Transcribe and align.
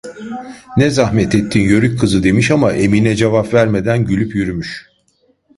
'Ne 0.77 0.89
zahmet 0.89 1.35
ettin, 1.35 1.59
yörük 1.61 1.99
kızı!' 1.99 2.23
demiş, 2.23 2.51
ama 2.51 2.73
Emine 2.73 3.15
cevap 3.15 3.53
vermeden 3.53 4.05
gülüp 4.05 4.35
yürümüş. 4.35 4.89